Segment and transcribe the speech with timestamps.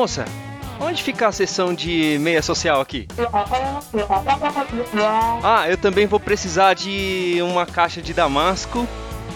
[0.00, 0.24] Moça,
[0.80, 3.06] onde fica a seção de meia social aqui?
[5.44, 8.88] Ah, eu também vou precisar de uma caixa de damasco,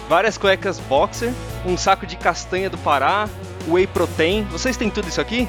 [0.08, 1.34] várias cuecas boxer,
[1.66, 3.29] um saco de castanha do Pará,
[3.68, 4.44] whey protein.
[4.44, 5.46] Vocês têm tudo isso aqui?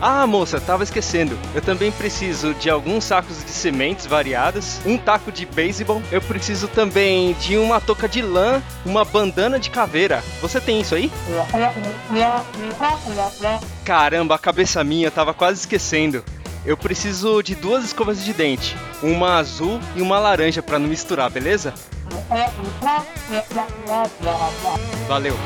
[0.00, 1.38] Ah, moça, tava esquecendo.
[1.54, 6.02] Eu também preciso de alguns sacos de sementes variadas, um taco de beisebol.
[6.10, 10.24] Eu preciso também de uma touca de lã, uma bandana de caveira.
[10.40, 11.12] Você tem isso aí?
[13.84, 16.24] Caramba, a cabeça minha tava quase esquecendo.
[16.64, 21.30] Eu preciso de duas escovas de dente, uma azul e uma laranja para não misturar,
[21.30, 21.74] beleza?
[25.08, 25.36] Valeu.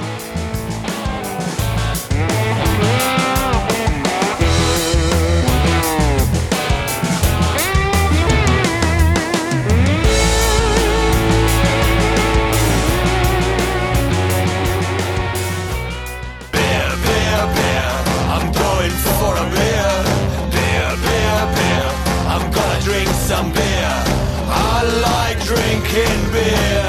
[25.95, 26.83] Drinking beer.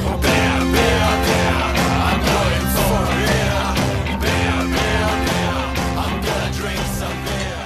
[0.05, 1.61] Oh, beer, beer, beer.
[2.05, 3.66] I'm going for a beer.
[4.22, 5.57] Beer, beer, beer.
[6.03, 7.66] I'm gonna drink some beer.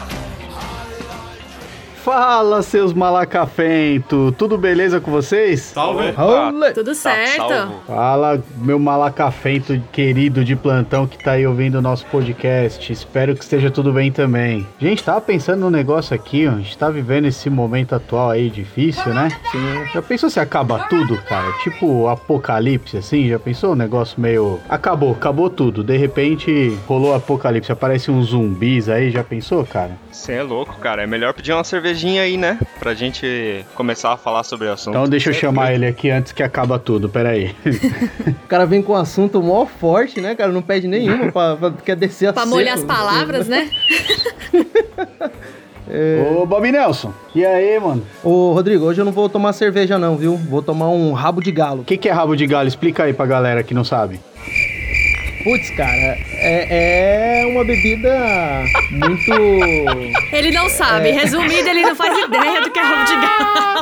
[2.30, 4.35] Fala, seus malacafentos!
[4.38, 5.61] Tudo beleza com vocês?
[5.61, 6.13] Salve!
[6.16, 6.72] Olê!
[6.73, 7.47] Tudo certo.
[7.47, 7.72] Tá.
[7.88, 12.94] Fala, meu malacafento querido de plantão que tá aí ouvindo o nosso podcast.
[12.94, 14.67] Espero que esteja tudo bem também.
[14.77, 16.52] Gente, tava pensando num negócio aqui, ó.
[16.52, 19.30] A gente tá vivendo esse momento atual aí difícil, né?
[19.52, 19.88] Sim.
[19.91, 21.52] Já pensou se acaba tudo, cara?
[21.63, 23.27] Tipo apocalipse, assim?
[23.27, 24.59] Já pensou um negócio meio.
[24.69, 25.84] Acabou, acabou tudo.
[25.84, 29.09] De repente rolou apocalipse, aparece uns zumbis aí.
[29.09, 29.97] Já pensou, cara?
[30.12, 31.01] Você é louco, cara.
[31.01, 32.59] É melhor pedir uma cervejinha aí, né?
[32.80, 34.96] Pra gente começar a falar sobre o assunto.
[34.96, 37.09] Então deixa eu chamar ele aqui antes que acaba tudo.
[37.09, 37.56] Pera aí.
[38.44, 40.52] O cara vem com um assunto mó forte, né, cara?
[40.52, 42.56] Não pede nenhuma pra, pra- quer descer a Pra seco.
[42.56, 43.69] molhar as palavras, né?
[46.40, 47.12] Ô, Bob Nelson.
[47.34, 48.03] E aí, mano?
[48.24, 50.36] Ô, Rodrigo, hoje eu não vou tomar cerveja não, viu?
[50.36, 51.81] Vou tomar um rabo de galo.
[51.81, 52.68] O que, que é rabo de galho?
[52.68, 54.19] Explica aí pra galera que não sabe.
[55.50, 58.16] Putz, cara, é, é uma bebida
[58.92, 59.32] muito...
[60.32, 61.10] Ele não sabe.
[61.10, 63.82] Resumido, ele não faz ideia do que é rabo de galo.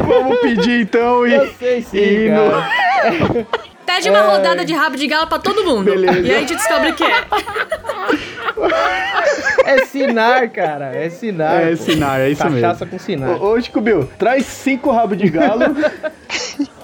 [0.22, 1.34] Vamos pedir então e.
[1.34, 3.46] Eu sei sim, e no-.
[3.84, 5.84] Pede uma rodada de rabo de galo pra todo mundo.
[5.84, 6.20] Beleza.
[6.20, 7.22] E aí a gente descobre o que é.
[9.66, 11.62] É sinar, cara, é sinar.
[11.62, 11.76] É pô.
[11.76, 12.86] sinar, é isso Cachaça mesmo.
[12.86, 13.42] com sinar.
[13.42, 15.64] Ô, ô, Chico Bill, traz cinco rabos de galo.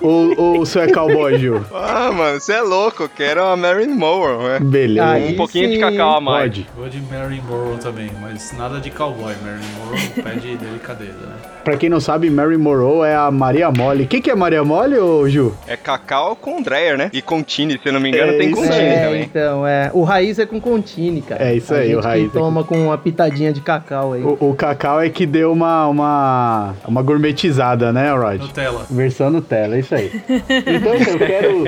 [0.01, 1.65] Ou, ou você é cowboy, Gil?
[1.75, 3.05] Ah, mano, você é louco.
[3.05, 4.59] Eu quero a Marilyn Monroe, né?
[4.61, 5.07] Beleza.
[5.09, 5.81] Aí Um pouquinho de sim.
[5.81, 6.43] cacau a mais.
[6.45, 6.67] Pode.
[6.77, 9.35] Vou de Marilyn Monroe também, mas nada de cowboy.
[9.43, 11.35] Marilyn Monroe pede delicadeza, né?
[11.65, 14.05] Pra quem não sabe, Mary Monroe é a Maria Mole.
[14.05, 15.55] O que, que é Maria Mole, ô Gil?
[15.67, 17.11] É cacau com Dreyer, né?
[17.13, 18.63] E com Tine, se eu não me engano, É tem isso com.
[18.63, 19.23] Tine É, também.
[19.23, 19.91] então, é.
[19.93, 21.45] O raiz é com contine, cara.
[21.45, 24.15] É isso A aí, gente o raiz é que toma com uma pitadinha de cacau
[24.15, 24.23] aí.
[24.23, 28.41] O, o cacau é que deu uma, uma, uma gourmetizada, né, Rod?
[28.41, 28.87] Nutella.
[28.91, 30.11] Versão Nutella, é isso aí.
[30.29, 31.65] Então eu quero.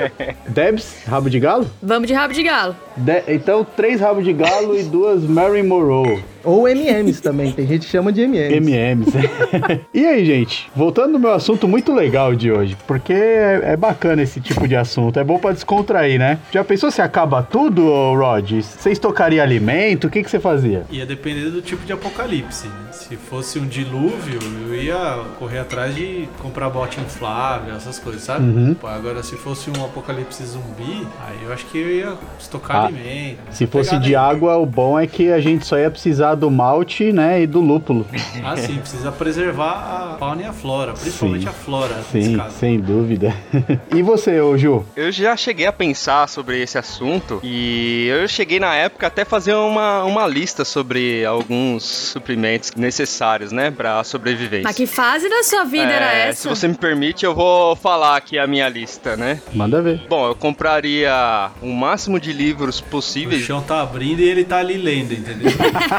[0.49, 1.67] Debs, rabo de galo?
[1.83, 2.77] Vamos de rabo de galo.
[2.97, 6.23] De- então, três rabos de galo e duas Mary Monroe.
[6.45, 8.57] Ou MMs também, tem gente que chama de MMs.
[8.57, 9.13] MMs.
[9.95, 10.69] e aí, gente?
[10.75, 14.75] Voltando no meu assunto muito legal de hoje, porque é, é bacana esse tipo de
[14.75, 16.41] assunto, é bom pra descontrair, né?
[16.51, 17.85] Já pensou se acaba tudo,
[18.15, 18.51] Rod?
[18.61, 20.09] Você estocaria alimento?
[20.09, 20.85] O que, que você fazia?
[20.91, 22.89] Ia depender do tipo de apocalipse, né?
[22.91, 28.45] Se fosse um dilúvio, eu ia correr atrás de comprar bote inflável, essas coisas, sabe?
[28.45, 28.75] Uhum.
[28.75, 32.85] Pô, agora, se fosse um apocalipse zumbi, aí eu acho que eu ia estocar Ah,
[32.87, 33.39] alimento.
[33.51, 34.37] Se fosse Pegar de alimento.
[34.37, 37.61] água, o bom é que a gente só ia precisar do malte, né, e do
[37.61, 38.07] lúpulo.
[38.45, 41.49] Ah, sim, precisa preservar a fauna e a flora, principalmente Sim.
[41.49, 42.57] a flora, nesse Sim, caso.
[42.59, 43.33] sem dúvida.
[43.95, 44.85] e você, ô Ju?
[44.97, 49.55] Eu já cheguei a pensar sobre esse assunto e eu cheguei na época até fazer
[49.55, 54.65] uma, uma lista sobre alguns suprimentos necessários, né, pra sobrevivência.
[54.65, 56.49] Mas que fase da sua vida É, era Se essa?
[56.49, 59.41] você me permite, eu vou falar aqui a minha lista, né?
[59.53, 60.03] Manda ver.
[60.09, 63.43] Bom, eu compraria o máximo de livros O possíveis.
[63.45, 65.51] chão tá abrindo e ele tá ali lendo, entendeu?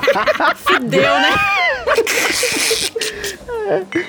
[0.56, 1.34] Fudeu, né?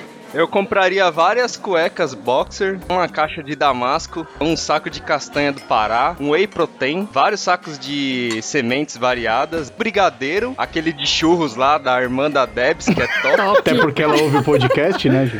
[0.33, 6.13] Eu compraria várias cuecas boxer, uma caixa de damasco, um saco de castanha do Pará,
[6.19, 12.29] um whey protein, vários sacos de sementes variadas, brigadeiro, aquele de churros lá da irmã
[12.29, 13.59] da Debs, que é top.
[13.59, 15.39] Até porque ela ouve o podcast, né, Ju?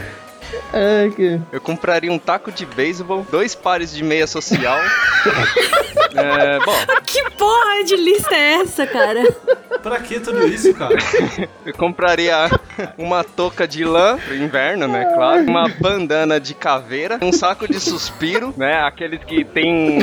[0.74, 1.40] É, que...
[1.52, 4.78] Eu compraria um taco de beisebol, dois pares de meia social.
[6.16, 9.24] é, bom, Que porra de lista é essa, cara?
[9.82, 10.96] Pra que tudo isso, cara?
[11.66, 12.50] Eu compraria
[12.98, 15.06] uma touca de lã pro inverno, né?
[15.14, 15.44] Claro.
[15.44, 18.82] Uma bandana de caveira, um saco de suspiro, né?
[18.82, 20.00] Aqueles que tem.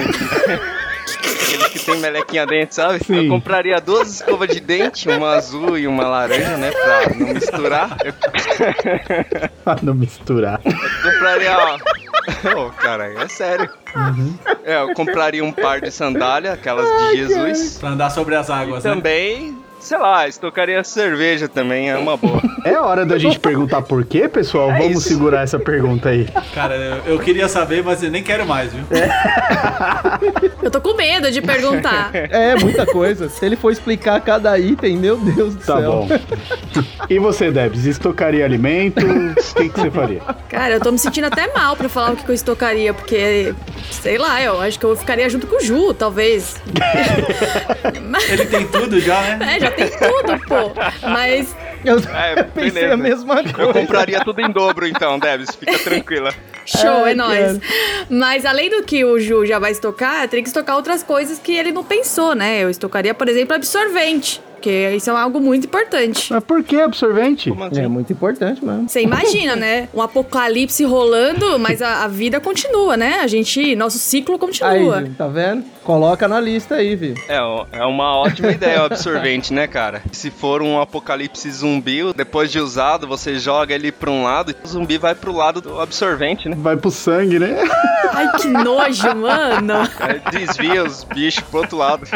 [1.54, 3.04] Aqueles que tem melequinha dentro, sabe?
[3.04, 3.24] Sim.
[3.24, 6.70] Eu compraria duas escovas de dente, uma azul e uma laranja, né?
[6.70, 7.96] Pra não misturar.
[8.04, 8.12] Eu
[9.64, 10.60] Pra não misturar.
[11.02, 11.56] compraria.
[12.56, 13.68] Ô, cara, é sério.
[14.64, 17.78] É, eu compraria um par de sandália, aquelas de Jesus.
[17.78, 18.90] Pra andar sobre as águas, né?
[18.94, 22.40] Também, sei lá, estocaria cerveja também, é uma boa.
[22.64, 24.70] É hora da gente perguntar por quê, pessoal?
[24.70, 25.08] É Vamos isso.
[25.08, 26.28] segurar essa pergunta aí.
[26.54, 28.84] Cara, eu, eu queria saber, mas eu nem quero mais, viu?
[30.62, 32.10] Eu tô com medo de perguntar.
[32.30, 33.28] É, muita coisa.
[33.28, 35.90] Se ele for explicar cada item, meu Deus do Tá céu.
[35.92, 36.08] bom.
[37.10, 39.00] E você, Debs, estocaria alimento?
[39.04, 40.20] O que, que você faria?
[40.48, 43.52] Cara, eu tô me sentindo até mal pra falar o que que eu estocaria, porque,
[43.90, 46.60] sei lá, eu acho que eu ficaria junto com o Ju, talvez.
[48.30, 49.56] Ele tem tudo já, né?
[49.56, 50.72] É, já tem tudo, pô.
[51.08, 51.54] Mas
[51.84, 52.94] Eu É, pensei beleza.
[52.94, 53.72] a mesma Eu coisa.
[53.72, 56.32] compraria tudo em dobro então, Debs, fica tranquila.
[56.64, 57.60] show, Ai, é nóis.
[58.08, 61.38] Mas além do que o Ju já vai estocar, eu teria que estocar outras coisas
[61.38, 62.62] que ele não pensou, né?
[62.62, 64.40] Eu estocaria, por exemplo, absorvente.
[64.62, 66.32] Porque isso é algo muito importante.
[66.32, 67.52] Mas por que absorvente?
[67.52, 67.80] Assim?
[67.80, 68.88] É muito importante mesmo.
[68.88, 69.88] Você imagina, né?
[69.92, 73.18] Um apocalipse rolando, mas a, a vida continua, né?
[73.20, 75.00] A gente, nosso ciclo Aí, continua.
[75.00, 75.64] viu, tá vendo?
[75.82, 77.14] Coloca na lista aí, viu?
[77.28, 77.38] É,
[77.72, 80.00] é uma ótima ideia o absorvente, né, cara?
[80.12, 84.64] Se for um apocalipse zumbi, depois de usado, você joga ele pra um lado e
[84.64, 86.54] o zumbi vai pro lado do absorvente, né?
[86.56, 87.64] Vai pro sangue, né?
[88.12, 89.74] Ai, que nojo, mano.
[89.98, 92.06] Aí desvia os bichos pro outro lado.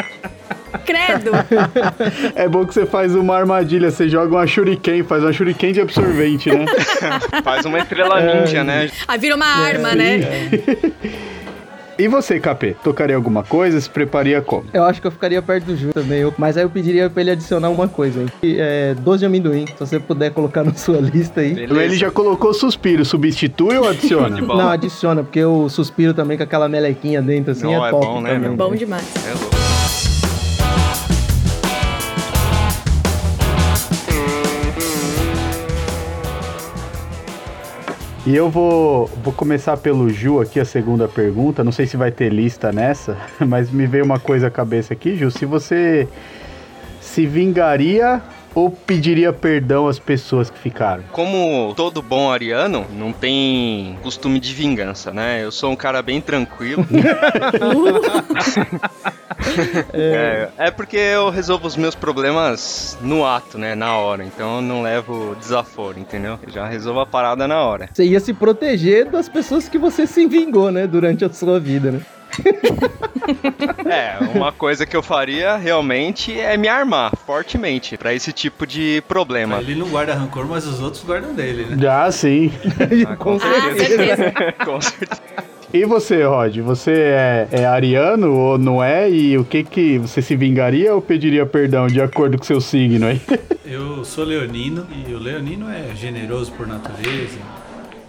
[0.85, 1.31] Credo.
[2.35, 5.81] É bom que você faz uma armadilha, você joga uma shuriken, faz uma shuriken de
[5.81, 6.65] absorvente, né?
[7.43, 8.89] Faz uma estrela ninja, né?
[9.07, 10.19] Aí vira uma arma, né?
[11.99, 12.75] E você, KP?
[12.83, 13.81] Tocaria alguma coisa?
[13.81, 14.65] Se preparia como?
[14.71, 16.19] Eu acho que eu ficaria perto do Ju também.
[16.19, 18.27] eu- Mas aí eu pediria pra ele adicionar uma coisa aí.
[18.39, 19.65] Que É doce de amendoim.
[19.65, 21.55] Se você puder colocar na sua lista aí.
[21.55, 21.83] Beleza.
[21.83, 24.39] Ele já colocou suspiro, substitui ou adiciona?
[24.39, 28.05] Não, adiciona, porque eu suspiro também com aquela melequinha dentro, assim, Não, é é top
[28.05, 28.49] bom, né, também.
[28.49, 28.57] meu?
[28.57, 29.03] Bom demais.
[29.25, 29.66] É louco.
[38.27, 41.63] E eu vou, vou começar pelo Ju aqui, a segunda pergunta.
[41.63, 45.15] Não sei se vai ter lista nessa, mas me veio uma coisa à cabeça aqui,
[45.15, 45.31] Ju.
[45.31, 46.05] Se você
[46.99, 48.21] se vingaria
[48.53, 51.03] ou pediria perdão às pessoas que ficaram?
[51.13, 55.41] Como todo bom ariano, não tem costume de vingança, né?
[55.41, 56.85] Eu sou um cara bem tranquilo.
[59.93, 63.75] é, é porque eu resolvo os meus problemas no ato, né?
[63.75, 64.23] Na hora.
[64.23, 66.39] Então eu não levo desaforo, entendeu?
[66.45, 67.89] Eu já resolvo a parada na hora.
[67.93, 70.87] Você ia se proteger das pessoas que você se vingou, né?
[70.87, 72.01] Durante a sua vida, né?
[73.85, 79.01] É, uma coisa que eu faria realmente é me armar fortemente pra esse tipo de
[79.07, 79.57] problema.
[79.57, 81.77] Ele não guarda rancor, mas os outros guardam dele, né?
[81.79, 82.51] Já sim.
[83.19, 83.85] Com Ah, certeza.
[84.15, 84.33] certeza.
[84.65, 85.21] Com certeza.
[85.73, 86.57] E você, Rod?
[86.59, 89.09] Você é, é ariano ou não é?
[89.09, 93.05] E o que que você se vingaria ou pediria perdão de acordo com seu signo
[93.05, 93.21] aí?
[93.65, 97.37] Eu sou leonino e o leonino é generoso por natureza.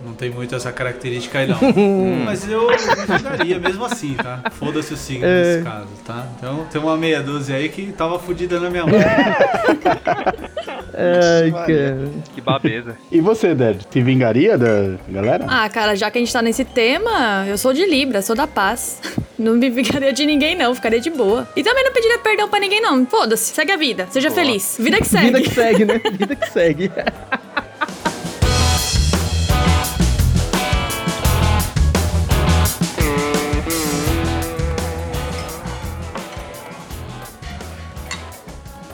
[0.09, 1.59] Não tem muito essa característica aí, não.
[2.25, 4.41] Mas eu me vingaria mesmo assim, tá?
[4.53, 6.27] Foda-se o signo nesse caso, tá?
[6.39, 8.95] Então tem uma meia dúzia aí que tava fudida na minha mão.
[11.01, 12.09] Ai, cara.
[12.35, 12.97] Que babeza.
[13.13, 13.83] E você, Deb?
[13.91, 15.45] Se vingaria da galera?
[15.47, 18.47] Ah, cara, já que a gente tá nesse tema, eu sou de Libra, sou da
[18.47, 19.01] paz.
[19.39, 21.47] Não me vingaria de ninguém, não, ficaria de boa.
[21.55, 23.07] E também não pediria perdão pra ninguém, não.
[23.07, 24.41] Foda-se, segue a vida, seja Boa.
[24.41, 24.77] feliz.
[24.81, 25.27] Vida que segue.
[25.27, 26.01] Vida que segue, né?
[26.19, 26.91] Vida que segue.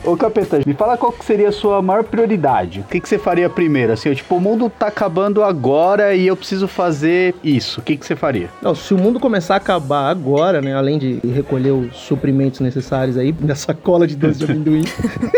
[0.06, 2.80] Ô Capeta, me fala qual seria a sua maior prioridade.
[2.80, 3.94] O que, que você faria primeiro?
[3.94, 7.80] Assim, tipo, o mundo tá acabando agora e eu preciso fazer isso.
[7.80, 8.50] O que, que você faria?
[8.60, 10.74] Não, se o mundo começar a acabar agora, né?
[10.74, 14.84] Além de recolher os suprimentos necessários aí na sacola de doce de amendoim,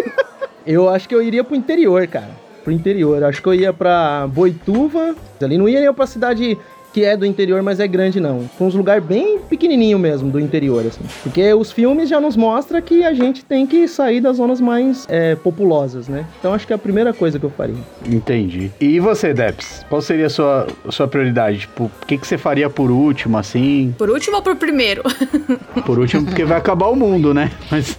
[0.67, 2.31] eu acho que eu iria pro interior, cara.
[2.65, 3.23] Pro interior.
[3.23, 5.15] Acho que eu ia pra Boituva.
[5.41, 6.59] Ali não ia nem pra cidade
[6.97, 8.49] que é do interior, mas é grande, não.
[8.57, 11.03] Pra uns lugares bem pequenininho mesmo do interior, assim.
[11.23, 15.07] Porque os filmes já nos mostram que a gente tem que sair das zonas mais
[15.11, 16.25] é, populosas, né?
[16.39, 17.77] Então acho que é a primeira coisa que eu faria.
[18.07, 18.73] Entendi.
[18.81, 19.85] E você, Debs?
[19.91, 21.59] Qual seria a sua, a sua prioridade?
[21.59, 23.95] Tipo, o que, que você faria por último, assim?
[23.99, 25.03] Por último ou por primeiro?
[25.85, 27.51] Por último, porque vai acabar o mundo, né?
[27.71, 27.97] Mas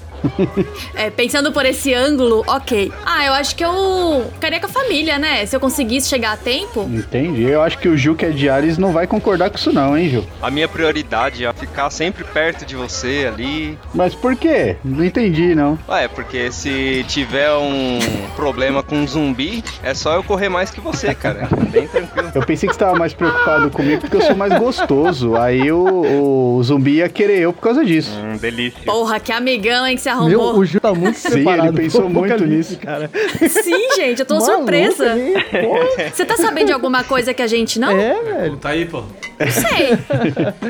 [0.96, 2.92] É, pensando por esse ângulo, ok.
[3.06, 5.46] Ah, eu acho que eu ficaria com a família, né?
[5.46, 6.90] Se eu conseguisse chegar a tempo.
[6.92, 7.44] Entendi.
[7.44, 9.98] Eu acho que o Gil, que é de Ares, não vai concordar com isso não,
[9.98, 10.26] hein, Gil?
[10.42, 13.78] A minha prioridade é ficar sempre perto de você ali.
[13.94, 14.78] Mas por quê?
[14.84, 15.78] Não entendi, não.
[15.88, 18.00] Ué, porque se tiver um
[18.36, 21.48] problema com um zumbi, é só eu correr mais que você, cara.
[21.72, 22.32] Bem tranquilo.
[22.34, 25.36] Eu pensei que você tava mais preocupado comigo porque eu sou mais gostoso.
[25.36, 28.12] Aí o, o zumbi ia querer eu por causa disso.
[28.18, 28.80] Hum, delícia.
[28.86, 31.68] Porra, que amigão, hein, que você Meu, o Gil tá muito Sim, preparado.
[31.68, 32.78] ele pensou muito nisso.
[32.80, 33.10] cara.
[33.50, 35.18] Sim, gente, eu tô Maluco, surpresa.
[35.18, 35.34] hein?
[35.62, 37.92] Pô, Você tá sabendo de alguma coisa que a gente não?
[37.92, 38.58] É, velho.
[38.58, 39.04] Tá aí, pô.
[39.40, 40.64] Não sei.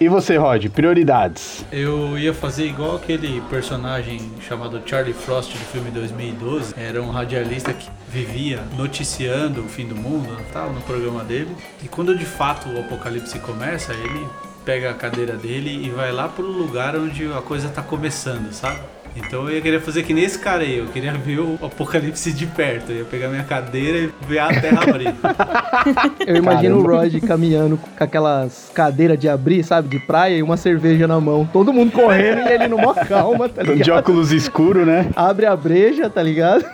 [0.00, 0.66] E você, Rod?
[0.70, 1.64] Prioridades.
[1.70, 6.74] Eu ia fazer igual aquele personagem chamado Charlie Frost do filme 2012.
[6.76, 11.56] Era um radialista que vivia noticiando o fim do mundo, tal, no programa dele.
[11.82, 14.26] E quando de fato o apocalipse começa, ele
[14.64, 18.78] pega a cadeira dele e vai lá pro lugar onde a coisa tá começando, sabe?
[19.16, 22.46] Então eu ia querer fazer que nesse cara aí, eu queria ver o apocalipse de
[22.46, 22.90] perto.
[22.90, 25.14] Eu ia pegar minha cadeira e ver a terra abrir.
[26.26, 26.94] Eu imagino Caramba.
[26.94, 31.20] o Rod caminhando com aquelas cadeiras de abrir, sabe, de praia e uma cerveja na
[31.20, 31.48] mão.
[31.52, 33.98] Todo mundo correndo e ele numa calma, tá De ligado?
[33.98, 35.08] óculos escuro, né?
[35.14, 36.64] Abre a breja, tá ligado?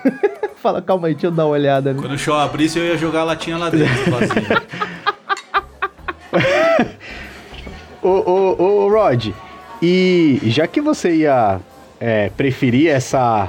[0.62, 1.92] Fala, calma aí, deixa eu dar uma olhada.
[1.92, 2.00] Né?
[2.00, 4.62] Quando o show abrisse, eu ia jogar a latinha lá dentro, vazia.
[8.02, 9.28] Ô, ô, ô, Rod,
[9.82, 11.60] e já que você ia
[11.98, 13.48] é, preferir essa.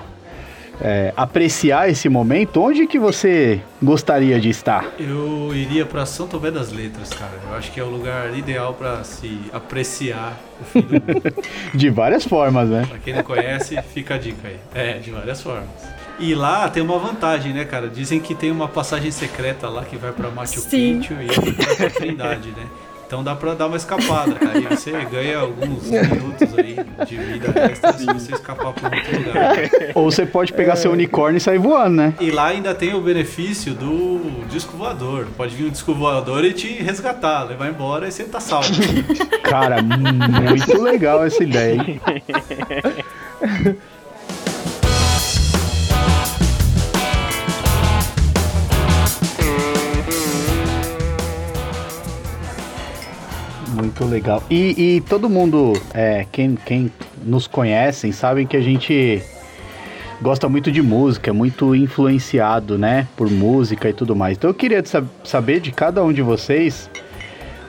[0.82, 4.86] é, apreciar esse momento, onde que você gostaria de estar?
[5.00, 7.34] Eu iria pra São Tomé das Letras, cara.
[7.50, 11.34] Eu acho que é o lugar ideal pra se apreciar o fim do mundo.
[11.74, 12.86] De várias formas, né?
[12.90, 14.58] Pra quem não conhece, fica a dica aí.
[14.74, 15.70] É, de várias formas.
[16.20, 17.88] E lá tem uma vantagem, né, cara?
[17.88, 20.62] Dizem que tem uma passagem secreta lá que vai pra Machu.
[20.64, 22.66] Picchu e outra pra Trindade, né?
[23.12, 24.58] Então dá pra dar uma escapada, cara.
[24.58, 29.18] E você ganha alguns minutos aí de vida extra se você escapar pra um outro
[29.18, 29.56] lugar.
[29.96, 32.14] Ou você pode pegar seu unicórnio e sair voando, né?
[32.22, 35.28] E lá ainda tem o benefício do disco voador.
[35.36, 38.72] Pode vir um disco voador e te resgatar, levar embora e você tá salvo.
[39.44, 42.02] Cara, muito legal essa ideia, hein?
[54.02, 54.44] Muito legal.
[54.50, 56.92] E, e todo mundo, é, quem, quem
[57.24, 59.22] nos conhecem, sabem que a gente
[60.20, 64.38] gosta muito de música, é muito influenciado, né, por música e tudo mais.
[64.38, 66.90] Então eu queria sab- saber de cada um de vocês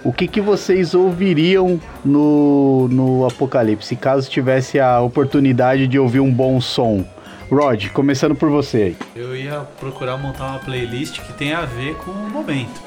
[0.03, 6.33] o que, que vocês ouviriam no, no Apocalipse, caso tivesse a oportunidade de ouvir um
[6.33, 7.05] bom som.
[7.51, 8.97] Rod, começando por você.
[9.15, 12.81] Eu ia procurar montar uma playlist que tenha a ver com o momento.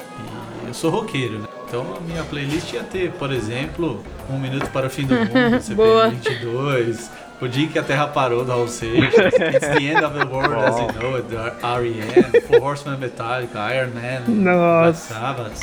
[0.66, 1.46] Eu sou roqueiro, né?
[1.68, 5.60] Então a minha playlist ia ter, por exemplo, Um Minuto para o Fim do Mundo.
[5.60, 10.04] CPM 22, O Dia em que a Terra Parou, da Raul Seixas, It's the End
[10.04, 15.14] of the World as You Know It, da R.E.M., Four Horsemen Metallica, Iron Man, Nossa.
[15.14, 15.60] Sabbath.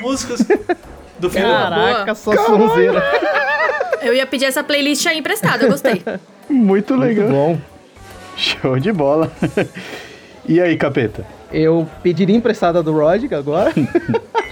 [0.00, 0.40] Músicas
[1.18, 1.46] do filme.
[1.48, 3.02] Caraca, só sonzeira.
[4.02, 6.02] Eu ia pedir essa playlist aí emprestada, eu gostei.
[6.48, 7.28] Muito Muito legal.
[7.28, 7.58] bom.
[8.36, 9.30] Show de bola.
[10.48, 11.24] e aí, capeta?
[11.52, 13.72] Eu pediria emprestada do Rod agora.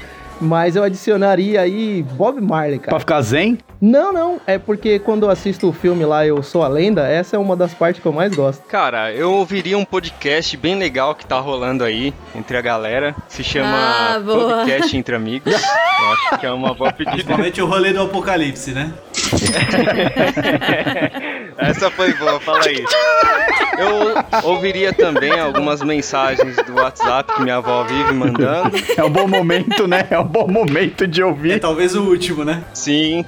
[0.42, 3.00] Mas eu adicionaria aí Bob Marley, Pra cara.
[3.00, 3.58] ficar zen?
[3.80, 4.40] Não, não.
[4.46, 7.56] É porque quando eu assisto o filme lá, Eu Sou a Lenda, essa é uma
[7.56, 8.62] das partes que eu mais gosto.
[8.66, 13.14] Cara, eu ouviria um podcast bem legal que tá rolando aí entre a galera.
[13.28, 14.20] Se chama Ah.
[14.24, 15.52] Podcast Entre Amigos.
[15.52, 17.12] Eu acho que é uma boa pedida.
[17.14, 18.92] Principalmente o rolê do apocalipse, né?
[21.58, 22.84] Essa foi boa, fala aí.
[23.78, 28.72] Eu ouviria também algumas mensagens do WhatsApp que minha avó vive mandando.
[28.96, 30.06] É um bom momento, né?
[30.10, 31.60] É um bom momento de É ouvir.
[31.60, 32.62] talvez o último, né?
[32.74, 33.24] Sim,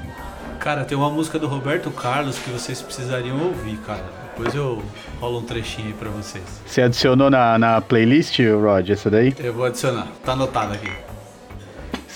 [0.61, 4.03] Cara, tem uma música do Roberto Carlos que vocês precisariam ouvir, cara.
[4.35, 4.83] Depois eu
[5.21, 6.43] rolo um trechinho aí pra vocês.
[6.65, 9.35] Você adicionou na, na playlist, Rod, essa daí?
[9.39, 10.07] Eu vou adicionar.
[10.25, 10.91] Tá anotado aqui.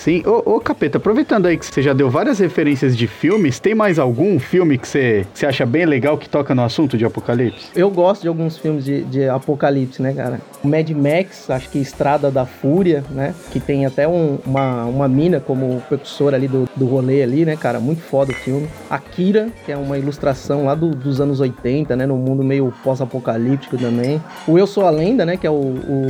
[0.09, 0.23] Sim.
[0.25, 3.99] Ô, ô, Capeta, aproveitando aí que você já deu várias referências de filmes, tem mais
[3.99, 7.67] algum filme que você, você acha bem legal que toca no assunto de apocalipse?
[7.75, 10.41] Eu gosto de alguns filmes de, de apocalipse, né, cara?
[10.63, 13.35] Mad Max, acho que Estrada da Fúria, né?
[13.51, 17.55] Que tem até um- uma, uma mina como precursora ali do, do rolê ali, né,
[17.55, 17.79] cara?
[17.79, 18.67] Muito foda o filme.
[18.89, 22.07] Akira, que é uma ilustração lá do- dos anos 80, né?
[22.07, 24.19] No mundo meio pós-apocalíptico também.
[24.47, 25.37] O Eu Sou a Lenda, né?
[25.37, 26.07] Que é o, o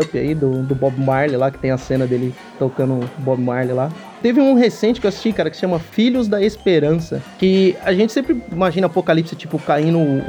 [0.00, 3.74] Up aí, do, do Bob Marley lá, que tem a cena dele tocando Bob Marley
[3.74, 3.90] lá.
[4.22, 7.22] Teve um recente que eu assisti, cara, que se chama Filhos da Esperança.
[7.38, 10.22] Que a gente sempre imagina apocalipse, tipo, caindo um,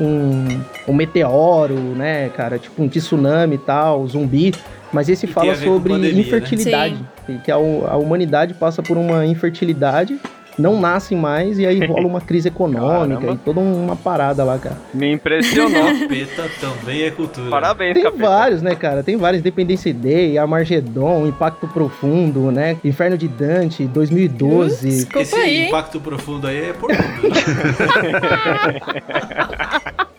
[0.00, 2.58] um, um meteoro, né, cara?
[2.58, 4.54] Tipo um tsunami e tal, zumbi.
[4.92, 6.20] Mas esse E fala sobre pandemia, né?
[6.20, 6.96] infertilidade.
[7.26, 10.18] Que que a, a humanidade passa por uma infertilidade
[10.58, 13.34] não nascem mais e aí rola uma crise econômica Caramba.
[13.34, 14.76] e toda uma parada lá, cara.
[14.92, 15.70] Me impressionou.
[16.00, 17.48] Capeta também é cultura.
[17.50, 18.26] Parabéns, Tem capeta.
[18.26, 19.02] vários, né, cara?
[19.02, 19.40] Tem vários.
[19.40, 22.76] Independência Day, Armagedon, Impacto Profundo, né?
[22.84, 24.88] Inferno de Dante, 2012.
[24.88, 25.68] Desculpa Esse aí, hein?
[25.68, 27.02] impacto profundo aí é por nome.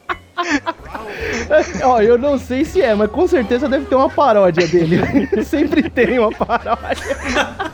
[1.83, 4.99] Ó, eu não sei se é, mas com certeza deve ter uma paródia dele.
[5.43, 7.71] Sempre tem uma paródia.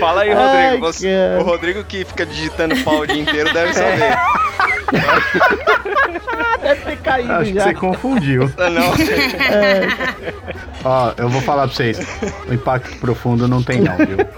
[0.00, 0.86] Fala aí, Ai, Rodrigo.
[0.86, 1.40] Você- cara.
[1.40, 4.16] o Rodrigo que fica digitando pau o dia inteiro deve saber.
[6.62, 7.64] Deve ter caído Acho que já.
[7.64, 8.52] você confundiu.
[8.58, 8.82] Ah, Não.
[10.84, 11.98] Ó, eu vou falar pra vocês.
[12.48, 14.16] O impacto profundo não tem não, viu?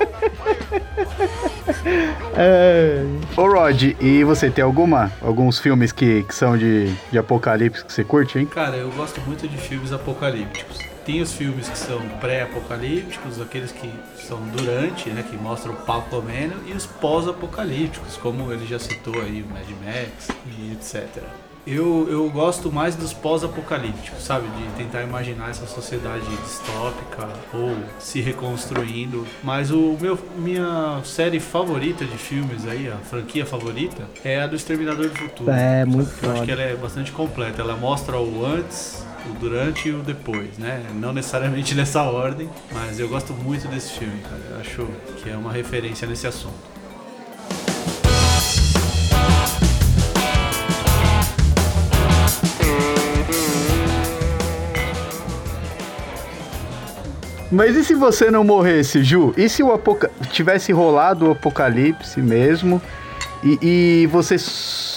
[2.37, 3.03] É,
[3.37, 5.11] Ô Rod, e você tem alguma?
[5.23, 8.47] Alguns filmes que, que são de, de apocalipse que você curte, hein?
[8.47, 10.79] Cara, eu gosto muito de filmes apocalípticos.
[11.11, 16.03] Tem os filmes que são pré-apocalípticos, aqueles que são durante, né, que mostram o pau
[16.03, 21.25] comendo, e os pós-apocalípticos, como ele já citou aí, o Mad Max e etc.
[21.67, 24.47] Eu, eu gosto mais dos pós-apocalípticos, sabe?
[24.51, 29.27] De tentar imaginar essa sociedade distópica ou se reconstruindo.
[29.43, 34.55] Mas o meu, minha série favorita de filmes aí, a franquia favorita, é a do
[34.55, 35.51] Exterminador do Futuro.
[35.51, 37.61] É, muito Eu acho que ela é bastante completa.
[37.61, 40.85] Ela mostra o antes, o durante e o depois, né?
[40.95, 44.43] Não necessariamente nessa ordem, mas eu gosto muito desse filme, cara.
[44.51, 44.89] Eu acho
[45.23, 46.71] que é uma referência nesse assunto.
[57.53, 59.35] Mas e se você não morresse, Ju?
[59.37, 60.09] E se o apoca...
[60.31, 62.81] tivesse rolado o apocalipse mesmo
[63.43, 63.59] e,
[64.03, 64.39] e você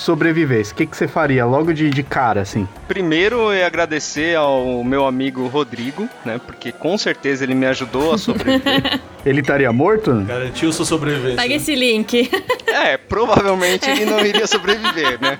[0.03, 0.73] sobrevivesse?
[0.73, 2.67] O que, que você faria logo de, de cara, assim?
[2.87, 6.39] Primeiro é agradecer ao meu amigo Rodrigo, né?
[6.45, 8.99] Porque com certeza ele me ajudou a sobreviver.
[9.25, 10.13] Ele estaria morto?
[10.27, 11.37] Garantiu sua sobrevivência.
[11.37, 12.29] Pega esse link.
[12.67, 15.39] é, provavelmente ele não iria sobreviver, né?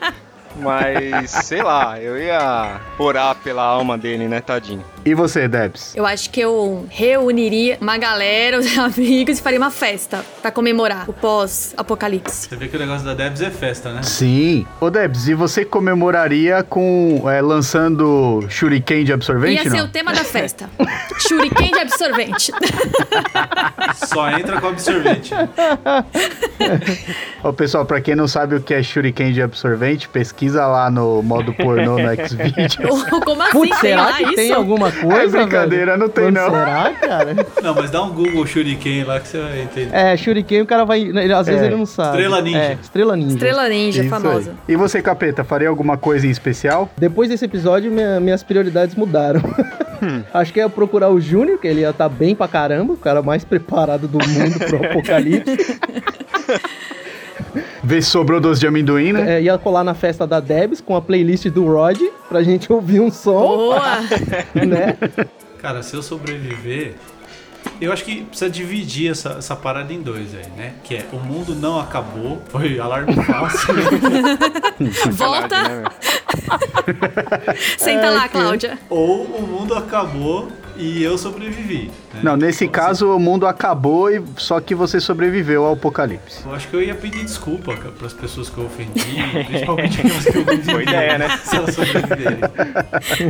[0.56, 4.84] Mas, sei lá, eu ia orar pela alma dele, né, tadinho.
[5.06, 5.94] E você, Debs?
[5.96, 11.10] Eu acho que eu reuniria uma galera, os amigos, e faria uma festa pra comemorar
[11.10, 12.48] o pós-apocalipse.
[12.48, 14.04] Você vê que o negócio da Debs é festa, né?
[14.04, 14.66] Sim.
[14.80, 19.86] Ô, Debs, e você comemoraria com é, lançando shuriken de absorvente, Ia ser não?
[19.86, 20.70] o tema da festa.
[21.28, 22.52] Shuriken de absorvente.
[24.08, 25.34] Só entra com absorvente.
[27.44, 31.22] Ô, pessoal, pra quem não sabe o que é shuriken de absorvente, pesquisa lá no
[31.24, 32.90] modo pornô no Xvideo.
[33.24, 33.52] Como assim?
[33.52, 34.36] Putz, será que isso?
[34.36, 35.38] tem alguma coisa?
[35.38, 35.98] brincadeira, velho?
[35.98, 36.50] não tem, não.
[36.50, 37.36] Será, cara?
[37.64, 39.96] Não, mas dá um Google Shuriken lá que você vai entender.
[39.96, 41.00] É, Shuriken, o cara vai.
[41.02, 41.66] ele- às vezes É.
[41.68, 42.10] ele não sabe.
[42.18, 42.58] Estrela Ninja.
[42.58, 43.34] É, Estrela Ninja.
[43.34, 44.52] Estrela Ninja, Isso famosa.
[44.52, 44.74] aí.
[44.74, 46.90] E você, capeta, faria alguma coisa em especial?
[46.98, 49.42] Depois desse episódio, minha- minhas prioridades mudaram.
[50.34, 53.22] Acho que ia procurar o Júnior, que ele ia estar bem pra caramba, o cara
[53.22, 55.80] mais preparado do mundo pro apocalipse.
[57.84, 59.38] Ver se sobrou doce de amendoim, né?
[59.38, 63.02] É, ia colar na festa da Debs com a playlist do Rod pra gente ouvir
[63.02, 63.82] um som, Boa!
[64.56, 64.98] né?
[65.62, 66.96] Cara, se eu sobreviver,
[67.82, 70.74] eu acho que precisa dividir essa, essa parada em dois aí, né?
[70.84, 73.68] Que é o mundo não acabou, foi alarme falso.
[75.12, 75.84] Volta, né,
[77.78, 78.80] senta lá, Cláudia.
[78.90, 81.92] ou o mundo acabou e eu sobrevivi.
[82.14, 82.22] né?
[82.24, 86.44] Não, nesse Então, caso o mundo acabou e só que você sobreviveu ao apocalipse.
[86.46, 89.16] Eu acho que eu ia pedir desculpa para as pessoas que eu ofendi,
[89.48, 90.72] principalmente aquelas que eu ofendi.
[90.72, 91.38] Boa ideia, né?
[91.44, 92.40] Se elas sobreviverem.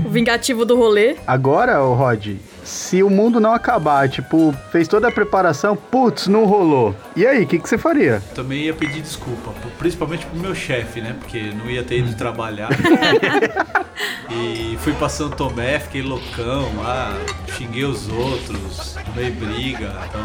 [0.06, 1.16] O vingativo do rolê.
[1.28, 6.46] Agora, ô Rod, se o mundo não acabar, tipo, fez toda a preparação, putz, não
[6.46, 6.96] rolou.
[7.16, 8.22] E aí, o que, que você faria?
[8.34, 11.16] Também ia pedir desculpa, principalmente pro meu chefe, né?
[11.20, 12.70] Porque não ia ter ido trabalhar.
[14.30, 17.16] e fui pra São Tomé, fiquei loucão lá,
[17.56, 19.92] xinguei os outros, tomei briga.
[20.10, 20.22] Então,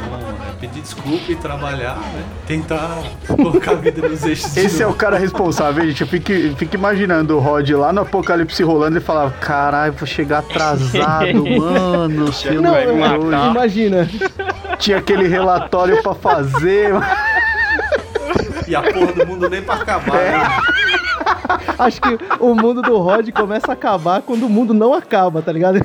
[0.49, 2.25] é pedir desculpa e trabalhar, né?
[2.47, 6.01] Tentar colocar a vida nos eixos de Esse é o cara responsável, gente.
[6.01, 10.39] Eu fico, fico imaginando o Rod lá no apocalipse rolando e falava: caralho, vou chegar
[10.39, 12.28] atrasado, mano.
[12.61, 13.51] Não, vai eu- matar.
[13.51, 14.09] imagina.
[14.79, 16.91] Tinha aquele relatório pra fazer.
[18.67, 20.47] E a porra do mundo nem pra acabar, né?
[21.79, 25.51] Acho que o mundo do Rod começa a acabar quando o mundo não acaba, tá
[25.51, 25.81] ligado?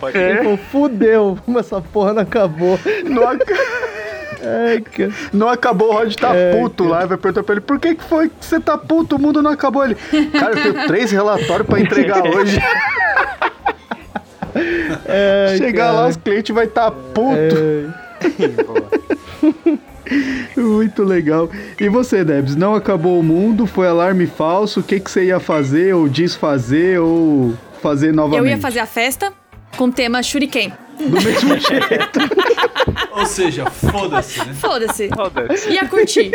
[0.00, 0.36] Pode É.
[0.38, 2.80] Tipo, fudeu, essa porra não acabou.
[3.04, 5.10] Não, ac- cara.
[5.34, 7.02] não acabou, o Rod tá É, puto lá.
[7.04, 9.16] e Vai perguntar pra ele: por que, que foi que você tá puto?
[9.16, 9.84] O mundo não acabou.
[9.84, 9.94] Ele,
[10.32, 12.58] cara, eu tenho três relatórios pra entregar hoje.
[15.08, 16.08] Ai, Chegar lá, cara.
[16.08, 17.56] os clientes vai estar tá puto.
[17.56, 18.46] Ai.
[20.56, 21.50] Muito legal.
[21.80, 25.40] E você, Debs, não acabou o mundo, foi alarme falso, o que, que você ia
[25.40, 28.44] fazer, ou desfazer, ou fazer novamente?
[28.44, 29.32] Eu ia fazer a festa
[29.76, 30.72] com tema Shuriken.
[30.98, 32.20] Do mesmo jeito.
[33.12, 34.54] Ou seja, foda-se, né?
[34.54, 35.08] Foda-se.
[35.08, 35.70] Foda-se.
[35.70, 36.30] Ia curtir.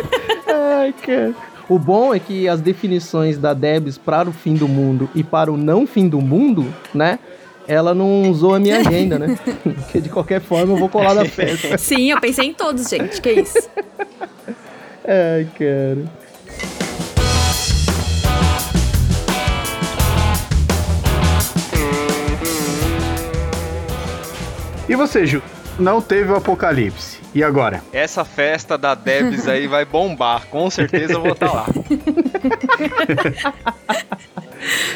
[0.80, 1.34] Ai, cara.
[1.68, 5.50] O bom é que as definições da Debs para o fim do mundo e para
[5.52, 7.18] o não fim do mundo, né?
[7.66, 9.38] Ela não usou a minha agenda, né?
[9.62, 11.76] Porque de qualquer forma eu vou colar na festa.
[11.78, 13.20] Sim, eu pensei em todos, gente.
[13.20, 13.68] Que isso?
[15.06, 16.22] Ai, cara.
[24.88, 25.40] E você, Ju?
[25.78, 27.18] Não teve o apocalipse.
[27.34, 27.82] E agora?
[27.92, 30.46] Essa festa da Debs aí vai bombar.
[30.48, 31.66] Com certeza eu vou estar lá.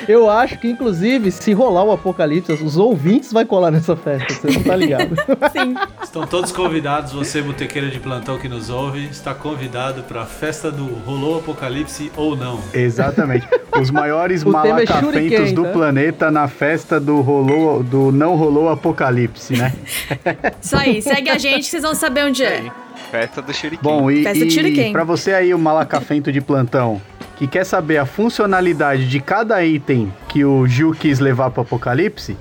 [0.09, 4.59] Eu acho que, inclusive, se rolar o apocalipse, os ouvintes vai colar nessa festa, você
[4.59, 5.15] não tá ligado?
[5.53, 5.75] Sim.
[6.03, 10.71] Estão todos convidados, você, botequeiro de plantão que nos ouve, está convidado para a festa
[10.71, 12.61] do Rolou Apocalipse ou não.
[12.73, 13.47] Exatamente.
[13.81, 15.73] Os maiores é malacafentos shuriken, do tá?
[15.73, 19.73] planeta na festa do rolou, do não rolou apocalipse, né?
[20.61, 21.03] Isso aí.
[21.03, 22.71] Segue a gente que vocês vão saber onde é.
[23.11, 23.83] Festa do Shuriken.
[23.83, 24.93] Bom, e, Festa e shuriken.
[24.93, 27.01] pra você aí, o malacafento de plantão,
[27.37, 32.37] que quer saber a funcionalidade de cada item que o Gil quis levar pro apocalipse,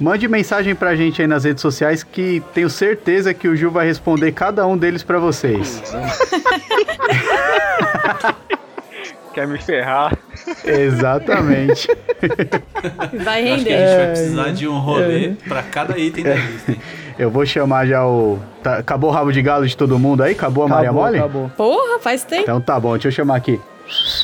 [0.00, 3.86] mande mensagem pra gente aí nas redes sociais que tenho certeza que o Gil vai
[3.86, 5.82] responder cada um deles pra vocês.
[9.34, 10.16] Quer me ferrar?
[10.64, 11.88] Exatamente.
[13.22, 13.86] Vai Acho que a render.
[13.86, 16.72] gente vai precisar de um rolê para cada item da lista.
[16.72, 16.80] hein?
[17.18, 18.38] Eu vou chamar já o.
[18.62, 20.32] tá- acabou o rabo de galo de todo mundo aí?
[20.32, 21.18] Acabou a Maria Acabou, Mole?
[21.18, 21.50] acabou.
[21.56, 22.42] Porra, faz tempo.
[22.42, 23.60] Então tá bom, deixa eu chamar aqui.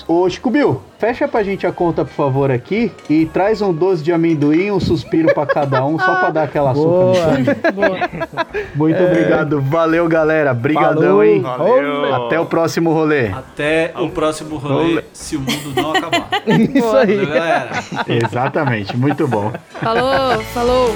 [0.07, 4.03] Ô Chico Bill, fecha pra gente a conta, por favor, aqui e traz um doce
[4.03, 7.38] de amendoim, um suspiro pra cada um, só pra dar aquela açúcar.
[7.38, 7.88] no Boa.
[7.88, 8.47] Boa.
[8.75, 11.25] Muito obrigado, valeu galera, brigadão, Falou.
[11.25, 11.40] hein?
[11.40, 12.14] Valeu.
[12.14, 13.29] Até o próximo rolê.
[13.29, 16.29] Até o próximo rolê, se o mundo não acabar.
[16.47, 17.17] Isso aí.
[17.17, 17.71] Valeu, galera.
[18.07, 19.53] Exatamente, muito bom.
[19.81, 20.95] Falou, falou.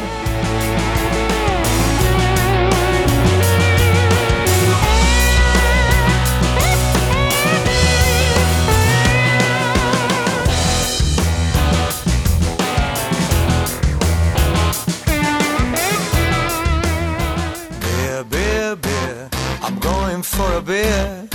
[20.39, 21.29] For a beer.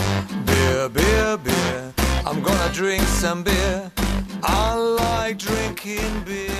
[0.45, 1.93] Beer, beer, beer.
[2.25, 3.91] I'm gonna drink some beer.
[4.41, 6.53] I like drinking beer.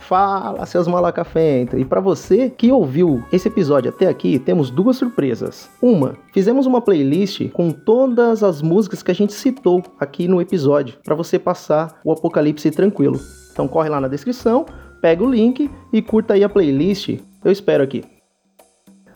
[0.00, 1.80] Fala, seus malacafentos!
[1.80, 5.70] E pra você que ouviu esse episódio até aqui, temos duas surpresas.
[5.80, 10.98] Uma, fizemos uma playlist com todas as músicas que a gente citou aqui no episódio,
[11.04, 13.18] pra você passar o apocalipse tranquilo.
[13.52, 14.66] Então corre lá na descrição,
[15.04, 17.18] pega o link e curta aí a playlist.
[17.44, 18.02] Eu espero aqui.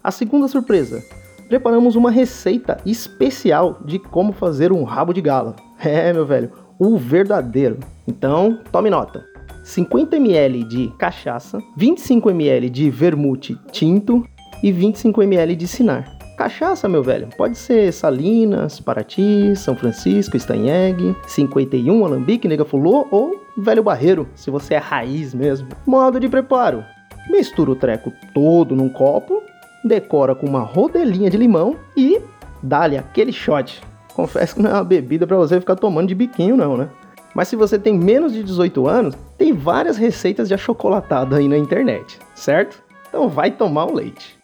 [0.05, 1.03] A segunda surpresa,
[1.49, 5.57] preparamos uma receita especial de como fazer um rabo de galo.
[5.83, 7.79] É, meu velho, o verdadeiro.
[8.07, 9.25] Então, tome nota.
[9.65, 14.27] 50 ml de cachaça, 25 ml de vermute tinto
[14.63, 16.19] e 25 ml de sinar.
[16.37, 23.48] Cachaça, meu velho, pode ser Salinas, Paraty, São Francisco, Steinegg, 51 Alambique, Nega Fulô ou
[23.61, 25.69] Velho Barreiro, se você é raiz mesmo.
[25.85, 26.85] Modo de preparo:
[27.29, 29.43] mistura o treco todo num copo,
[29.85, 32.21] decora com uma rodelinha de limão e
[32.63, 33.83] dá-lhe aquele shot.
[34.15, 36.89] Confesso que não é uma bebida pra você ficar tomando de biquinho, não, né?
[37.35, 41.59] Mas se você tem menos de 18 anos, tem várias receitas de achocolatado aí na
[41.59, 42.81] internet, certo?
[43.09, 44.39] Então vai tomar um leite.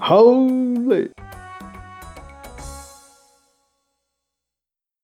[0.00, 1.10] Holy!